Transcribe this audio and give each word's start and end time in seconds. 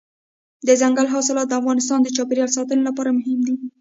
دځنګل 0.67 1.07
حاصلات 1.13 1.47
د 1.49 1.53
افغانستان 1.61 1.99
د 2.01 2.07
چاپیریال 2.15 2.49
ساتنې 2.57 2.83
لپاره 2.87 3.15
مهم 3.19 3.39
دي. 3.47 3.55